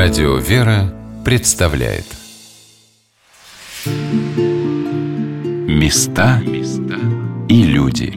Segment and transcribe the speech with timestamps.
[0.00, 2.04] Радио «Вера» представляет.
[5.66, 6.40] Места
[7.48, 8.12] и люди.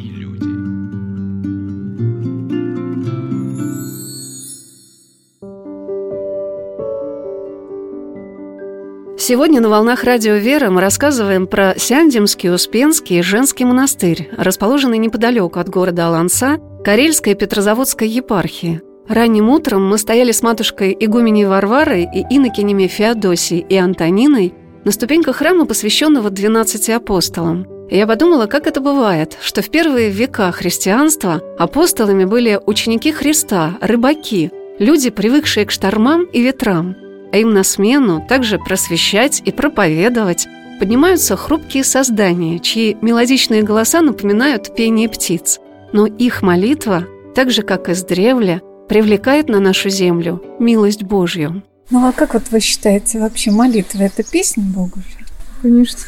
[9.18, 15.70] Сегодня на «Волнах Радио Вера» мы рассказываем про Сяндемский Успенский женский монастырь, расположенный неподалеку от
[15.70, 18.82] города Аланса, Карельской и Петрозаводской епархии–
[19.12, 24.54] Ранним утром мы стояли с матушкой игуменей Варварой и инокинями Феодосией и Антониной
[24.85, 27.68] на ступеньках храма, посвященного 12 апостолам.
[27.90, 33.77] И я подумала, как это бывает, что в первые века христианства апостолами были ученики Христа,
[33.82, 34.49] рыбаки,
[34.80, 36.96] люди, привыкшие к штормам и ветрам.
[37.34, 40.48] А им на смену также просвещать и проповедовать
[40.80, 45.59] поднимаются хрупкие создания, чьи мелодичные голоса напоминают пение птиц.
[45.91, 47.04] Но их молитва,
[47.35, 51.63] так же, как издревле, привлекает на нашу землю милость Божью.
[51.91, 55.26] Ну а как вот вы считаете, вообще молитва– это песня Богу же?
[55.62, 55.99] Конечно.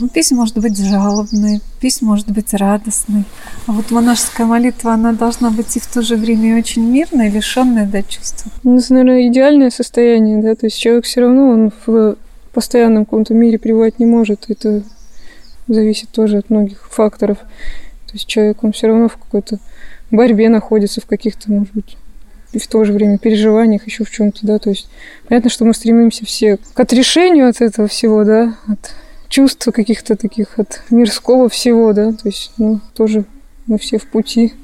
[0.00, 3.22] Ну, песня может быть жалобной, песня может быть радостной.
[3.68, 7.86] А вот монашеская молитва, она должна быть и в то же время очень мирной, лишенная
[7.86, 8.46] да, чувств.
[8.64, 12.16] Ну, это, наверное, идеальное состояние, да, то есть человек все равно, он в
[12.52, 14.46] постоянном каком-то мире пребывать не может.
[14.48, 14.82] Это
[15.68, 17.38] зависит тоже от многих факторов.
[17.38, 19.60] То есть человек, он все равно в какой-то
[20.10, 21.96] борьбе находится, в каких-то, может быть,
[22.52, 24.88] и в то же время переживаниях, еще в чем-то, да, то есть
[25.28, 28.94] понятно, что мы стремимся все к отрешению от этого всего, да, от
[29.28, 33.24] чувств каких-то таких, от мирского всего, да, то есть, ну, тоже
[33.66, 34.54] мы все в пути,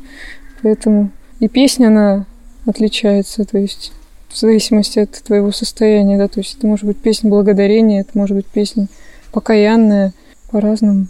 [0.62, 1.10] поэтому
[1.40, 2.26] и песня, она
[2.66, 3.92] отличается, то есть
[4.28, 8.36] в зависимости от твоего состояния, да, то есть это может быть песня благодарения, это может
[8.36, 8.86] быть песня
[9.32, 10.12] покаянная,
[10.50, 11.06] по-разному.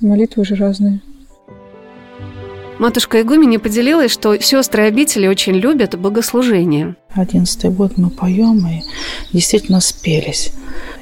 [0.00, 1.00] Молитвы же разные.
[2.78, 6.94] Матушка Игумени поделилась, что сестры обители очень любят богослужение.
[7.12, 8.82] Одиннадцатый год мы поем и
[9.32, 10.52] действительно спелись.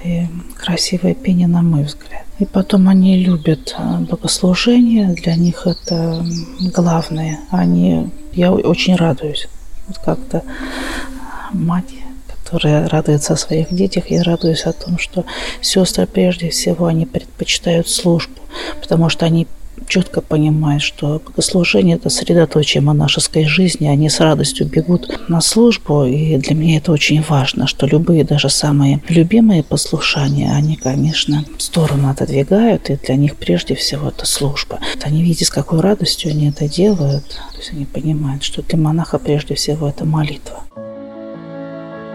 [0.02, 0.26] И
[0.56, 2.24] красивое пение, на мой взгляд.
[2.38, 6.24] И потом они любят э, богослужение, для них это
[6.74, 7.40] главное.
[7.50, 9.48] Они, я очень радуюсь.
[9.86, 10.42] Вот как-то
[11.52, 11.94] мать
[12.46, 15.24] которая радуется о своих детях, я радуюсь о том, что
[15.60, 18.40] сестры прежде всего они предпочитают службу,
[18.80, 19.48] потому что они
[19.86, 26.36] четко понимают, что богослужение– это средоточие монашеской жизни, они с радостью бегут на службу, и
[26.36, 32.08] для меня это очень важно, что любые, даже самые любимые послушания, они, конечно, в сторону
[32.08, 34.78] отодвигают, и для них прежде всего это служба.
[35.02, 39.18] Они видят, с какой радостью они это делают, то есть они понимают, что для монаха
[39.18, 40.64] прежде всего это молитва.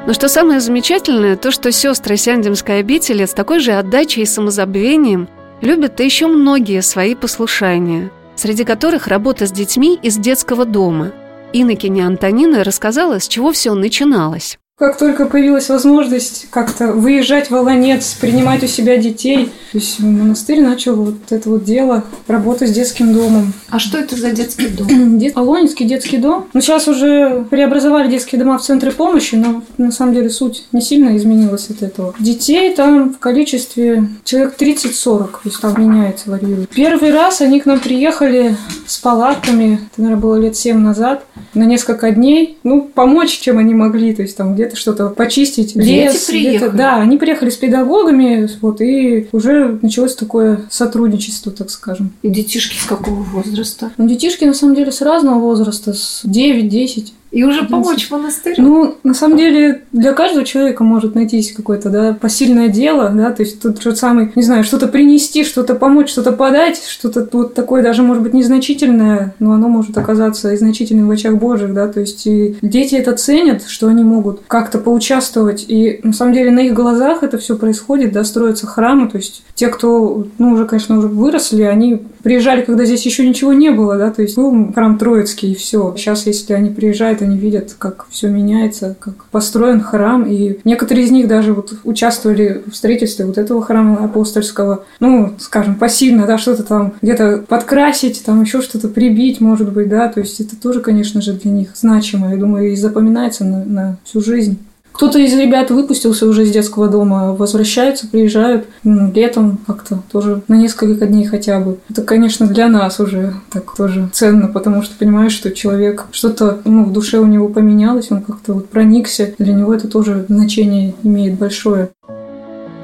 [0.07, 5.29] Но что самое замечательное, то, что сестры Сяндемской обители с такой же отдачей и самозабвением–
[5.61, 11.11] любят еще многие свои послушания, среди которых работа с детьми из детского дома.
[11.53, 14.57] Иннокене Антонина рассказала, с чего все начиналось.
[14.81, 20.59] Как только появилась возможность как-то выезжать в Аланец, принимать у себя детей, то есть монастырь
[20.61, 23.53] начал вот это вот дело, работу с детским домом.
[23.69, 24.87] А что это за детский дом?
[25.19, 25.37] Дет...
[25.37, 26.47] Алонинский детский дом.
[26.53, 30.81] Ну, сейчас уже преобразовали детские дома в центры помощи, но на самом деле суть не
[30.81, 32.15] сильно изменилась от этого.
[32.17, 36.69] Детей там в количестве человек 30-40, то есть там меняется, варьирует.
[36.69, 38.57] Первый раз они к нам приехали
[38.91, 43.73] с палатками, это, наверное, было лет 7 назад, на несколько дней, ну, помочь, чем они
[43.73, 45.73] могли, то есть там где-то где-то что-то почистить.
[45.73, 46.77] Дети лес, приехали?
[46.77, 52.13] Да, они приехали с педагогами, вот, и уже началось такое сотрудничество, так скажем.
[52.21, 53.91] И детишки с какого возраста?
[53.97, 57.11] Ну, детишки, на самом деле, с разного возраста, с 9-10.
[57.31, 58.55] И уже помочь монастырю?
[58.57, 63.41] Ну, на самом деле, для каждого человека может найтись какое-то, да, посильное дело, да, то
[63.43, 68.03] есть тот самый, не знаю, что-то принести, что-то помочь, что-то подать, что-то вот такое даже,
[68.03, 72.27] может быть, незначительное, но оно может оказаться и значительным в очах Божьих, да, то есть
[72.27, 76.73] и дети это ценят, что они могут как-то поучаствовать, и на самом деле на их
[76.73, 81.07] глазах это все происходит, да, строятся храмы, то есть те, кто, ну, уже, конечно, уже
[81.07, 85.53] выросли, они приезжали, когда здесь еще ничего не было, да, то есть был храм Троицкий,
[85.53, 85.95] и все.
[85.97, 91.11] Сейчас, если они приезжают, они видят, как все меняется, как построен храм, и некоторые из
[91.11, 96.63] них даже вот участвовали в строительстве вот этого храма апостольского, ну, скажем, пассивно, да, что-то
[96.63, 101.21] там где-то подкрасить, там еще что-то прибить, может быть, да, то есть это тоже, конечно
[101.21, 104.59] же, для них значимо, я думаю, и запоминается на, на всю жизнь.
[104.91, 111.07] Кто-то из ребят выпустился уже из детского дома, возвращаются, приезжают летом как-то тоже на несколько
[111.07, 111.77] дней хотя бы.
[111.89, 116.85] Это, конечно, для нас уже так тоже ценно, потому что понимаешь, что человек что-то ну,
[116.85, 119.33] в душе у него поменялось, он как-то вот проникся.
[119.37, 121.89] Для него это тоже значение имеет большое.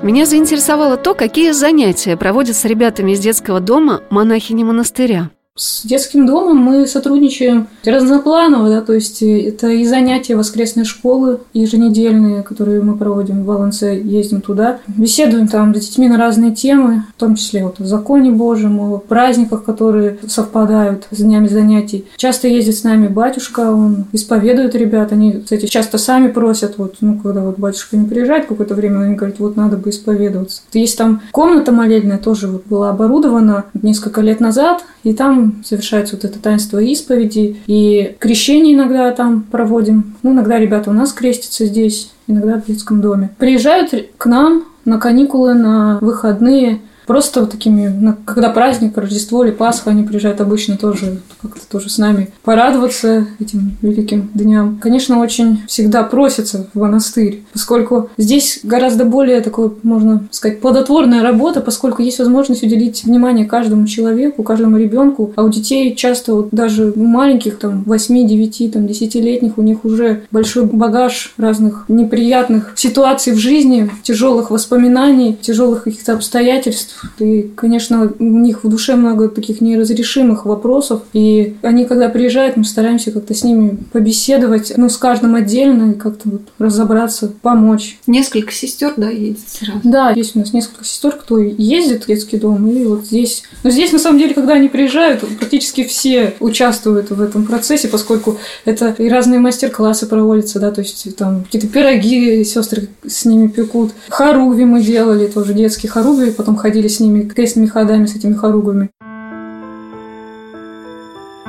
[0.02, 5.32] Меня заинтересовало то, какие занятия проводят с ребятами из детского дома монахини монастыря.
[5.58, 12.44] С детским домом мы сотрудничаем разнопланово, да, то есть это и занятия воскресной школы еженедельные,
[12.44, 17.20] которые мы проводим в Валенсе, ездим туда, беседуем там с детьми на разные темы, в
[17.20, 22.06] том числе вот о законе Божьем, о праздниках, которые совпадают с днями занятий.
[22.18, 27.18] Часто ездит с нами батюшка, он исповедует ребят, они, кстати, часто сами просят, вот, ну,
[27.18, 30.62] когда вот батюшка не приезжает какое-то время, они говорят, вот надо бы исповедоваться.
[30.74, 36.40] Есть там комната молельная, тоже была оборудована несколько лет назад, и там совершается вот это
[36.40, 40.16] таинство исповеди, и крещение иногда там проводим.
[40.24, 43.32] Ну, иногда ребята у нас крестятся здесь, иногда в детском доме.
[43.38, 49.92] Приезжают к нам на каникулы, на выходные– Просто вот такими, когда праздник, Рождество или Пасха,
[49.92, 54.78] они приезжают обычно тоже как-то тоже с нами порадоваться этим великим дням.
[54.82, 61.62] Конечно, очень всегда просятся в монастырь, поскольку здесь гораздо более такое, можно сказать, плодотворная работа,
[61.62, 66.92] поскольку есть возможность уделить внимание каждому человеку, каждому ребенку, а у детей часто вот даже
[66.96, 73.38] маленьких, там, 8, 9, там, 10-летних, у них уже большой багаж разных неприятных ситуаций в
[73.38, 80.46] жизни, тяжелых воспоминаний, тяжелых каких-то обстоятельств, и, конечно, у них в душе много таких неразрешимых
[80.46, 81.02] вопросов.
[81.14, 85.94] И они, когда приезжают, мы стараемся как-то с ними побеседовать, ну, с каждым отдельно, и
[85.94, 88.00] как-то вот разобраться, помочь.
[88.08, 89.80] Несколько сестер, да, ездит сразу?
[89.84, 93.44] Да, есть у нас несколько сестер, кто ездит в детский дом, и вот здесь.
[93.64, 98.38] Но здесь, на самом деле, когда они приезжают, практически все участвуют в этом процессе, поскольку
[98.66, 103.92] это и разные мастер-классы проводятся, да, то есть там какие-то пироги сестры с ними пекут.
[104.10, 108.34] Харуби мы делали тоже, детские харуби, потом ходили ходили с ними крестными ходами, с этими
[108.34, 108.90] хоругвами.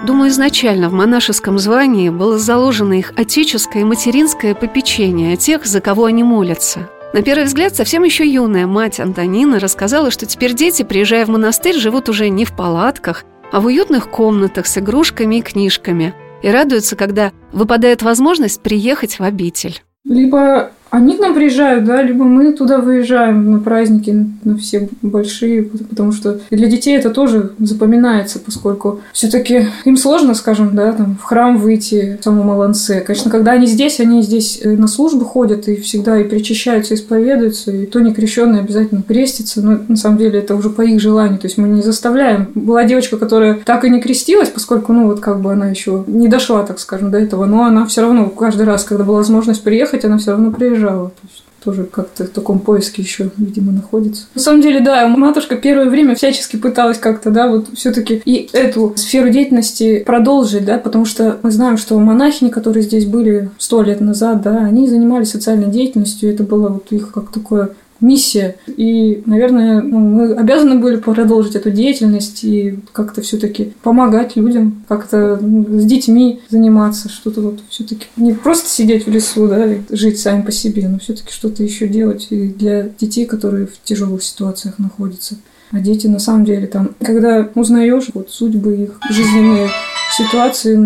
[0.06, 5.80] Думаю, изначально в монашеском звании было заложено их отеческое и материнское попечение о тех, за
[5.80, 6.88] кого они молятся.
[7.14, 11.76] На первый взгляд, совсем еще юная мать Антонина рассказала, что теперь дети, приезжая в монастырь,
[11.76, 16.96] живут уже не в палатках, а в уютных комнатах с игрушками и книжками и радуются,
[16.96, 19.82] когда выпадает возможность приехать в обитель.
[20.04, 25.64] Либо они к нам приезжают, да, либо мы туда выезжаем на праздники, на все большие,
[25.64, 31.24] потому что для детей это тоже запоминается, поскольку все-таки им сложно, скажем, да, там в
[31.24, 33.00] храм выйти в самом Алансе.
[33.00, 37.70] Конечно, когда они здесь, они здесь э, на службу ходят и всегда и причащаются, исповедуются,
[37.70, 41.38] и то не крещенный обязательно крестится, но на самом деле это уже по их желанию,
[41.38, 42.48] то есть мы не заставляем.
[42.54, 46.28] Была девочка, которая так и не крестилась, поскольку, ну, вот как бы она еще не
[46.28, 50.04] дошла, так скажем, до этого, но она все равно каждый раз, когда была возможность приехать,
[50.04, 51.08] она все равно приезжала приезжала.
[51.10, 54.26] То есть тоже как-то в таком поиске еще, видимо, находится.
[54.34, 58.92] На самом деле, да, матушка первое время всячески пыталась как-то, да, вот все-таки и эту
[58.96, 64.00] сферу деятельности продолжить, да, потому что мы знаем, что монахини, которые здесь были сто лет
[64.00, 68.56] назад, да, они занимались социальной деятельностью, это было вот их как такое миссия.
[68.66, 75.38] И, наверное, ну, мы обязаны были продолжить эту деятельность и как-то все-таки помогать людям, как-то
[75.38, 80.42] с детьми заниматься, что-то вот все-таки не просто сидеть в лесу, да, и жить сами
[80.42, 85.36] по себе, но все-таки что-то еще делать и для детей, которые в тяжелых ситуациях находятся.
[85.70, 89.68] А дети на самом деле там, когда узнаешь вот судьбы их, жизненные
[90.16, 90.76] ситуации,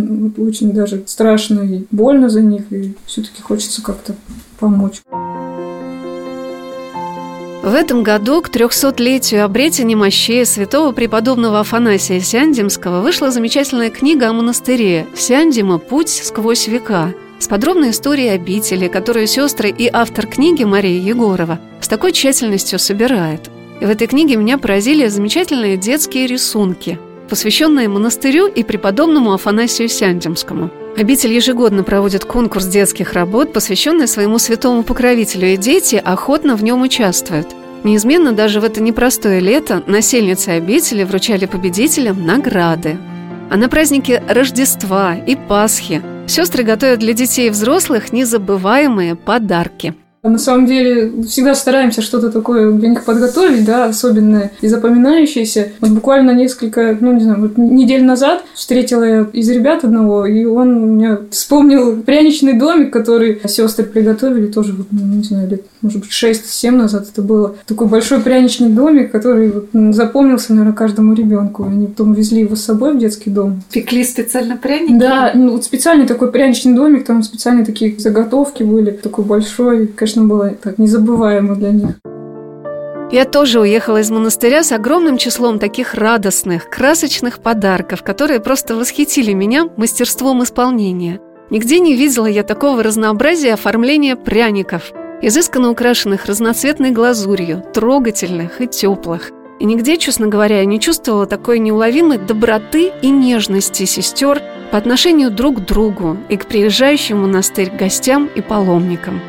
[0.40, 4.14] очень даже страшно и больно за них, и все-таки хочется как-то
[4.58, 5.02] помочь.
[7.62, 14.32] В этом году к 300-летию обретения мощей святого преподобного Афанасия Сяндимского вышла замечательная книга о
[14.32, 15.78] монастыре «Сяндима.
[15.78, 21.86] Путь сквозь века» с подробной историей обители, которую сестры и автор книги Мария Егорова с
[21.86, 23.48] такой тщательностью собирает.
[23.80, 26.98] И в этой книге меня поразили замечательные детские рисунки,
[27.28, 34.82] посвященные монастырю и преподобному Афанасию Сяндимскому– Обитель ежегодно проводит конкурс детских работ, посвященный своему святому
[34.82, 37.48] покровителю, и дети охотно в нем участвуют.
[37.84, 42.98] Неизменно даже в это непростое лето насельницы обители вручали победителям награды.
[43.50, 49.94] А на праздники Рождества и Пасхи сестры готовят для детей и взрослых незабываемые подарки–
[50.28, 55.72] на самом деле, всегда стараемся что-то такое для них подготовить, да, особенное и запоминающееся.
[55.80, 60.44] Вот буквально несколько, ну, не знаю, вот недель назад встретила я из ребят одного, и
[60.44, 65.98] он меня вспомнил пряничный домик, который сестры приготовили тоже, вот, ну, не знаю, лет, может
[65.98, 67.56] быть, 6-7 назад это было.
[67.66, 71.64] Такой большой пряничный домик, который вот, запомнился, наверное, каждому ребенку.
[71.64, 73.62] Они потом везли его с собой в детский дом.
[73.72, 75.00] Пекли специально пряники?
[75.00, 80.11] Да, ну, вот специальный такой пряничный домик, там специальные такие заготовки были, такой большой, конечно,
[80.12, 81.90] конечно, было так незабываемо для них.
[83.10, 89.32] Я тоже уехала из монастыря с огромным числом таких радостных, красочных подарков, которые просто восхитили
[89.32, 91.20] меня мастерством исполнения.
[91.50, 99.30] Нигде не видела я такого разнообразия оформления пряников, изысканно украшенных разноцветной глазурью, трогательных и теплых.
[99.60, 104.40] И нигде, честно говоря, я не чувствовала такой неуловимой доброты и нежности сестер
[104.70, 109.20] по отношению друг к другу и к приезжающим в монастырь гостям и паломникам.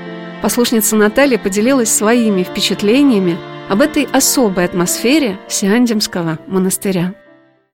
[0.43, 3.37] Послушница Наталья поделилась своими впечатлениями
[3.69, 7.13] об этой особой атмосфере Сиандимского монастыря.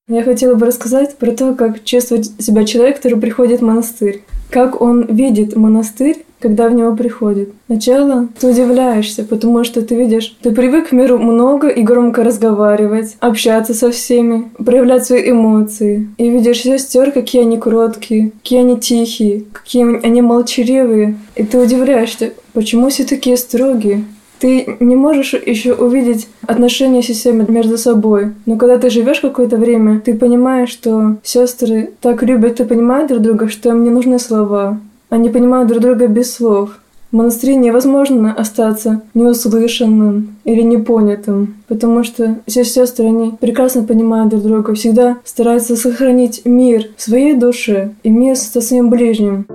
[0.07, 4.21] Я хотела бы рассказать про то, как чувствует себя человек, который приходит в монастырь.
[4.51, 7.49] Как он видит монастырь, когда в него приходит.
[7.67, 13.17] Сначала ты удивляешься, потому что ты видишь, ты привык к миру много и громко разговаривать,
[13.19, 16.09] общаться со всеми, проявлять свои эмоции.
[16.17, 21.17] И видишь сестер, какие они кроткие, какие они тихие, какие они молчаливые.
[21.35, 24.05] И ты удивляешься, почему все такие строгие.
[24.39, 28.31] Ты не можешь еще увидеть отношения системы между собой.
[28.45, 33.21] Но когда ты живешь какое-то время, ты понимаешь, что сестры так любят и понимают друг
[33.21, 34.79] друга, что им не нужны слова.
[35.09, 36.79] Они понимают друг друга без слов.
[37.11, 44.43] В монастыре невозможно остаться неуслышанным или непонятым, потому что все сестры, они прекрасно понимают друг
[44.43, 49.47] друга, всегда стараются сохранить мир в своей душе и мир со своим ближним.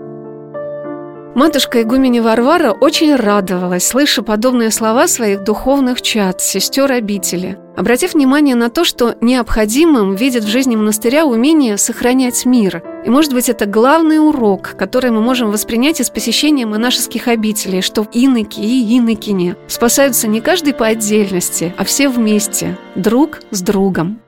[1.34, 8.54] Матушка игуменя Варвара очень радовалась, слыша подобные слова своих духовных чад, сестер обители, обратив внимание
[8.54, 12.84] на то, что необходимым видит в жизни монастыря умение сохранять мир.
[13.04, 18.06] И, может быть, это главный урок, который мы можем воспринять из посещения монашеских обителей, что
[18.12, 24.20] иноки и инокини спасаются не каждый по отдельности, а все вместе, друг с другом.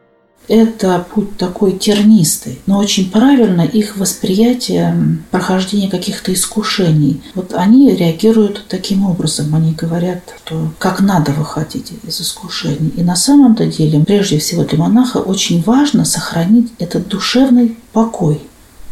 [0.49, 7.21] Это путь такой тернистый, но очень правильно их восприятие прохождения каких-то искушений.
[7.35, 9.55] Вот они реагируют таким образом.
[9.55, 12.93] Они говорят, что как надо выходить из искушений.
[12.97, 18.41] И на самом-то деле, прежде всего для монаха, очень важно сохранить этот душевный покой,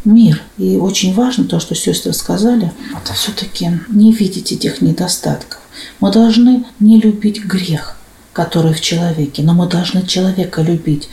[0.03, 0.41] мир.
[0.57, 5.61] И очень важно то, что сестры сказали, это все-таки не видеть этих недостатков.
[6.01, 7.97] Мы должны не любить грех,
[8.33, 11.07] который в человеке, но мы должны человека любить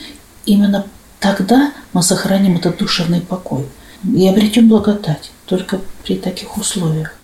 [0.45, 0.85] Именно
[1.19, 3.65] тогда мы сохраним этот душевный покой
[4.03, 7.15] и обретем благодать только при таких условиях.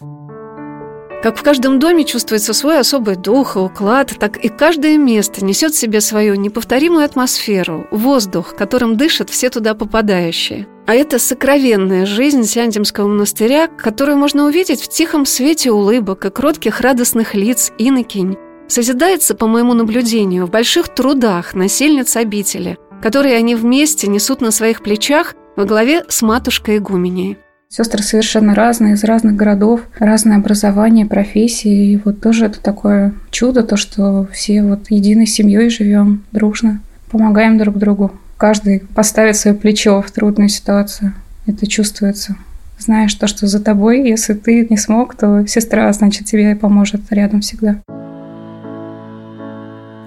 [1.22, 5.74] Как в каждом доме чувствуется свой особый дух и уклад, так и каждое место несет
[5.74, 10.66] в себе свою неповторимую атмосферу, воздух, которым дышат все туда попадающие.
[10.88, 16.80] А это сокровенная жизнь Сяндимского монастыря, которую можно увидеть в тихом свете улыбок и кротких
[16.80, 18.38] радостных лиц инокинь.
[18.70, 24.82] Созидается, по моему наблюдению, в больших трудах насельниц обители– которые они вместе несут на своих
[24.82, 27.38] плечах во главе с матушкой игуменей.
[27.72, 31.92] Сестры совершенно разные, из разных городов, разное образование, профессии.
[31.92, 37.60] И вот тоже это такое чудо, то, что все вот единой семьей живем дружно, помогаем
[37.60, 38.12] друг другу.
[38.38, 41.14] Каждый поставит свое плечо в трудную ситуацию.
[41.46, 42.38] Это чувствуется.
[42.80, 47.42] Знаешь то, что за тобой, если ты не смог, то сестра, значит, тебе поможет рядом
[47.42, 47.82] всегда.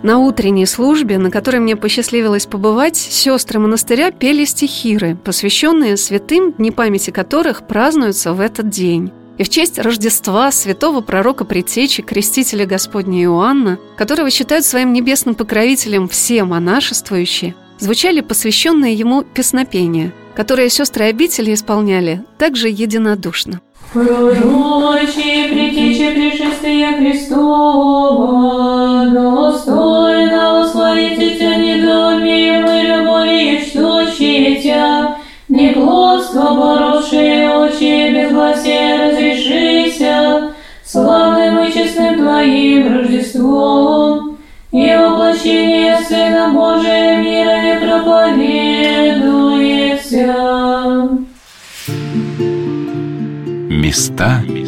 [0.02, 6.72] На утренней службе, на которой мне посчастливилось побывать, сестры монастыря пели стихиры, посвященные святым, дни
[6.72, 9.12] памяти которых празднуются в этот день.
[9.38, 16.08] И в честь Рождества святого пророка Предтечи, крестителя Господня Иоанна, которого считают своим небесным покровителем
[16.08, 23.60] все монашествующие, звучали посвященные ему песнопения, которые сестры обители исполняли также единодушно.
[23.92, 28.30] Пророчи притечи пришествия Христова,
[29.10, 31.36] достойно восхвалите
[32.24, 35.18] и любовью чтущие Тя,
[35.50, 42.91] неплодство боровшие очи, безгласие разрешися, славным и честным Твоим
[53.92, 54.61] люди.